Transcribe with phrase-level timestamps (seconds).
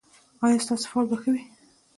[0.45, 1.43] ایا ستاسو فال به ښه وي؟